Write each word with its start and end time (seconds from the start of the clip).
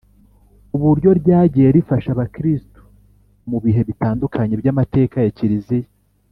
uburyo 0.75 1.09
ryagiye 1.19 1.67
rifasha 1.77 2.09
abakristu 2.15 2.79
mu 3.49 3.57
bihe 3.63 3.81
bitandukanye 3.89 4.53
by’amateka 4.61 5.17
ya 5.25 5.31
kiliziya 5.37 5.89